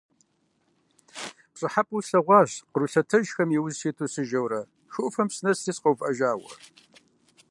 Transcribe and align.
Пщӏыхьэпӏэу 1.53 2.05
слъэгъуащ 2.07 2.51
къру 2.71 2.89
лъэтэжхэм 2.91 3.49
яужь 3.57 3.75
ситу 3.79 4.07
сыжэурэ, 4.13 4.61
хы 4.93 4.99
ӏуфэм 5.03 5.29
сынэсри 5.35 5.73
сыкъэувыӏэжауэ. 5.75 6.51